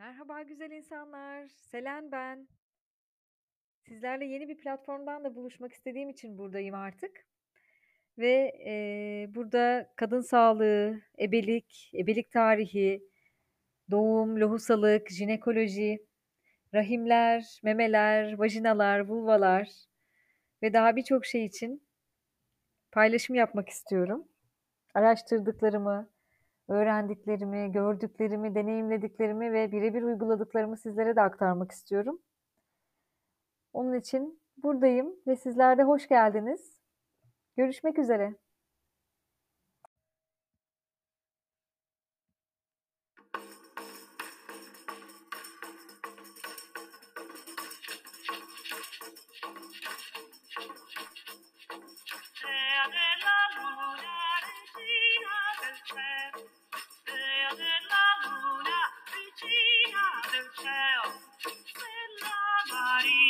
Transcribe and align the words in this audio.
Merhaba 0.00 0.42
güzel 0.42 0.70
insanlar. 0.70 1.48
Selen 1.48 2.12
ben. 2.12 2.48
Sizlerle 3.88 4.24
yeni 4.24 4.48
bir 4.48 4.58
platformdan 4.58 5.24
da 5.24 5.34
buluşmak 5.34 5.72
istediğim 5.72 6.08
için 6.10 6.38
buradayım 6.38 6.74
artık. 6.74 7.26
Ve 8.18 8.52
eee, 8.66 9.34
burada 9.34 9.92
kadın 9.96 10.20
sağlığı, 10.20 11.00
ebelik, 11.20 11.90
ebelik 11.94 12.32
tarihi, 12.32 13.02
doğum, 13.90 14.40
lohusalık, 14.40 15.10
jinekoloji, 15.10 16.06
rahimler, 16.74 17.60
memeler, 17.64 18.38
vajinalar, 18.38 19.00
vulvalar 19.00 19.68
ve 20.62 20.72
daha 20.72 20.96
birçok 20.96 21.26
şey 21.26 21.46
için 21.46 21.82
paylaşım 22.92 23.36
yapmak 23.36 23.68
istiyorum. 23.68 24.28
Araştırdıklarımı, 24.94 26.10
öğrendiklerimi, 26.68 27.72
gördüklerimi, 27.72 28.54
deneyimlediklerimi 28.54 29.52
ve 29.52 29.72
birebir 29.72 30.02
uyguladıklarımı 30.02 30.76
sizlere 30.76 31.16
de 31.16 31.20
aktarmak 31.22 31.72
istiyorum. 31.72 32.20
Onun 33.72 33.94
için 33.94 34.42
buradayım 34.56 35.16
ve 35.26 35.36
sizler 35.36 35.78
de 35.78 35.82
hoş 35.82 36.08
geldiniz. 36.08 36.80
Görüşmek 37.56 37.98
üzere. 37.98 38.34
Dea 63.02 63.29